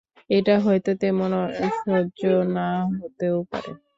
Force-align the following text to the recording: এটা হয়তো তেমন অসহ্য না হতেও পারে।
এটা 0.29 0.55
হয়তো 0.65 0.91
তেমন 1.01 1.31
অসহ্য 1.39 2.21
না 2.55 2.67
হতেও 2.93 3.37
পারে। 3.51 3.71